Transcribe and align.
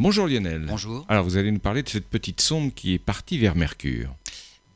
Bonjour 0.00 0.28
Lionel. 0.28 0.64
Bonjour. 0.64 1.04
Alors 1.08 1.24
vous 1.24 1.38
allez 1.38 1.50
nous 1.50 1.58
parler 1.58 1.82
de 1.82 1.88
cette 1.88 2.06
petite 2.06 2.40
sonde 2.40 2.72
qui 2.72 2.94
est 2.94 3.00
partie 3.00 3.36
vers 3.36 3.56
Mercure. 3.56 4.14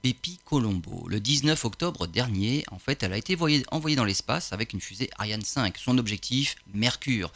Bepi 0.03 0.41
Colombo. 0.45 1.07
Le 1.09 1.21
19 1.21 1.65
octobre 1.65 2.09
dernier, 2.09 2.65
en 2.73 2.81
fait, 2.81 3.05
elle 3.05 3.13
a 3.13 3.17
été 3.17 3.37
envoyée 3.71 3.97
dans 3.97 4.05
l'espace 4.05 4.53
avec 4.53 4.73
une 4.73 4.81
fusée 4.81 5.11
Ariane 5.19 5.45
5. 5.45 5.79
Son 5.79 5.97
objectif, 5.99 6.57
Mercure. 6.75 7.31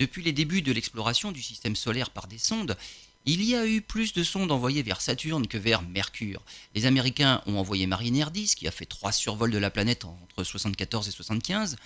Depuis 0.00 0.24
les 0.24 0.32
débuts 0.32 0.62
de 0.62 0.72
l'exploration 0.72 1.30
du 1.30 1.40
système 1.40 1.76
solaire 1.76 2.10
par 2.10 2.26
des 2.26 2.38
sondes, 2.38 2.76
il 3.24 3.44
y 3.44 3.54
a 3.54 3.64
eu 3.68 3.82
plus 3.82 4.12
de 4.14 4.24
sondes 4.24 4.50
envoyées 4.50 4.82
vers 4.82 5.00
Saturne 5.00 5.46
que 5.46 5.58
vers 5.58 5.82
Mercure. 5.82 6.42
Les 6.74 6.86
Américains 6.86 7.40
ont 7.46 7.58
envoyé 7.58 7.86
Mariner 7.86 8.26
10, 8.32 8.56
qui 8.56 8.66
a 8.66 8.72
fait 8.72 8.84
trois 8.84 9.12
survols 9.12 9.52
de 9.52 9.58
la 9.58 9.70
planète 9.70 10.04
entre 10.06 10.42
74 10.42 11.06
et 11.06 11.12
75, 11.12 11.76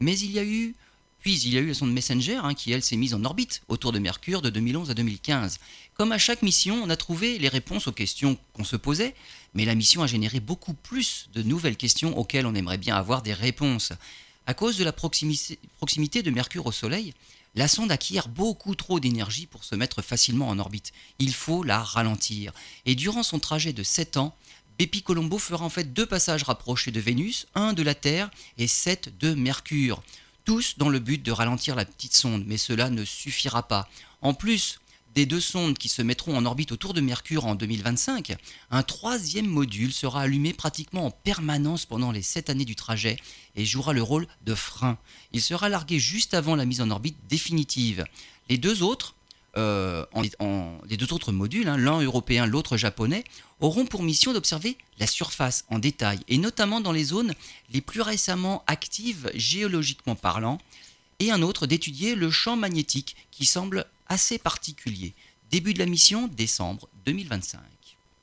mais 0.00 0.18
il 0.18 0.32
y 0.32 0.38
a 0.38 0.44
eu 0.44 0.74
puis 1.22 1.38
il 1.38 1.54
y 1.54 1.56
a 1.56 1.60
eu 1.60 1.68
la 1.68 1.74
sonde 1.74 1.92
Messenger 1.92 2.40
hein, 2.42 2.52
qui, 2.52 2.72
elle, 2.72 2.82
s'est 2.82 2.96
mise 2.96 3.14
en 3.14 3.24
orbite 3.24 3.62
autour 3.68 3.92
de 3.92 4.00
Mercure 4.00 4.42
de 4.42 4.50
2011 4.50 4.90
à 4.90 4.94
2015. 4.94 5.60
Comme 5.94 6.10
à 6.10 6.18
chaque 6.18 6.42
mission, 6.42 6.82
on 6.82 6.90
a 6.90 6.96
trouvé 6.96 7.38
les 7.38 7.48
réponses 7.48 7.86
aux 7.86 7.92
questions 7.92 8.36
qu'on 8.52 8.64
se 8.64 8.74
posait, 8.74 9.14
mais 9.54 9.64
la 9.64 9.76
mission 9.76 10.02
a 10.02 10.08
généré 10.08 10.40
beaucoup 10.40 10.74
plus 10.74 11.28
de 11.32 11.42
nouvelles 11.42 11.76
questions 11.76 12.18
auxquelles 12.18 12.44
on 12.44 12.56
aimerait 12.56 12.76
bien 12.76 12.96
avoir 12.96 13.22
des 13.22 13.34
réponses. 13.34 13.92
À 14.48 14.54
cause 14.54 14.76
de 14.76 14.82
la 14.82 14.92
proximité 14.92 16.22
de 16.22 16.30
Mercure 16.32 16.66
au 16.66 16.72
Soleil, 16.72 17.14
la 17.54 17.68
sonde 17.68 17.92
acquiert 17.92 18.26
beaucoup 18.26 18.74
trop 18.74 18.98
d'énergie 18.98 19.46
pour 19.46 19.62
se 19.62 19.76
mettre 19.76 20.02
facilement 20.02 20.48
en 20.48 20.58
orbite. 20.58 20.92
Il 21.20 21.32
faut 21.32 21.62
la 21.62 21.80
ralentir. 21.84 22.52
Et 22.84 22.96
durant 22.96 23.22
son 23.22 23.38
trajet 23.38 23.72
de 23.72 23.84
7 23.84 24.16
ans, 24.16 24.34
Bepi 24.76 25.02
Colombo 25.02 25.38
fera 25.38 25.64
en 25.64 25.68
fait 25.68 25.92
deux 25.92 26.06
passages 26.06 26.42
rapprochés 26.42 26.90
de 26.90 26.98
Vénus, 26.98 27.46
un 27.54 27.74
de 27.74 27.82
la 27.82 27.94
Terre 27.94 28.30
et 28.58 28.66
sept 28.66 29.16
de 29.20 29.34
Mercure 29.34 30.02
tous 30.44 30.78
dans 30.78 30.88
le 30.88 30.98
but 30.98 31.22
de 31.22 31.32
ralentir 31.32 31.74
la 31.74 31.84
petite 31.84 32.14
sonde, 32.14 32.44
mais 32.46 32.56
cela 32.56 32.90
ne 32.90 33.04
suffira 33.04 33.68
pas. 33.68 33.88
En 34.20 34.34
plus 34.34 34.78
des 35.14 35.26
deux 35.26 35.40
sondes 35.40 35.76
qui 35.76 35.88
se 35.88 36.00
mettront 36.02 36.36
en 36.36 36.46
orbite 36.46 36.72
autour 36.72 36.94
de 36.94 37.00
Mercure 37.00 37.46
en 37.46 37.54
2025, 37.54 38.34
un 38.70 38.82
troisième 38.82 39.46
module 39.46 39.92
sera 39.92 40.22
allumé 40.22 40.52
pratiquement 40.52 41.06
en 41.06 41.10
permanence 41.10 41.84
pendant 41.84 42.12
les 42.12 42.22
sept 42.22 42.48
années 42.48 42.64
du 42.64 42.76
trajet 42.76 43.16
et 43.54 43.64
jouera 43.64 43.92
le 43.92 44.02
rôle 44.02 44.26
de 44.46 44.54
frein. 44.54 44.98
Il 45.32 45.42
sera 45.42 45.68
largué 45.68 45.98
juste 45.98 46.34
avant 46.34 46.56
la 46.56 46.64
mise 46.64 46.80
en 46.80 46.90
orbite 46.90 47.18
définitive. 47.28 48.04
Les 48.48 48.56
deux 48.56 48.82
autres, 48.82 49.14
euh, 49.56 50.04
deux 50.88 51.12
autres 51.12 51.32
modules, 51.32 51.68
hein, 51.68 51.76
l'un 51.76 52.00
européen, 52.00 52.46
l'autre 52.46 52.76
japonais, 52.76 53.24
auront 53.60 53.86
pour 53.86 54.02
mission 54.02 54.32
d'observer 54.32 54.76
la 54.98 55.06
surface 55.06 55.64
en 55.68 55.78
détail, 55.78 56.20
et 56.28 56.38
notamment 56.38 56.80
dans 56.80 56.92
les 56.92 57.04
zones 57.04 57.34
les 57.72 57.80
plus 57.80 58.00
récemment 58.00 58.64
actives 58.66 59.30
géologiquement 59.34 60.14
parlant, 60.14 60.58
et 61.18 61.30
un 61.30 61.42
autre 61.42 61.66
d'étudier 61.66 62.14
le 62.14 62.30
champ 62.30 62.56
magnétique 62.56 63.16
qui 63.30 63.46
semble 63.46 63.86
assez 64.08 64.38
particulier. 64.38 65.14
Début 65.50 65.74
de 65.74 65.78
la 65.78 65.86
mission, 65.86 66.28
décembre 66.28 66.88
2025. 67.04 67.60